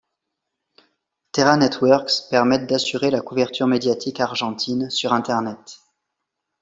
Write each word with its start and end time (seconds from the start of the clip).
Terra 1.31 1.57
Networks 1.57 2.27
permettent 2.31 2.65
d'assurer 2.67 3.11
la 3.11 3.21
couverture 3.21 3.67
médiatique 3.67 4.19
argentine 4.19 4.89
sur 4.89 5.13
Internet. 5.13 5.77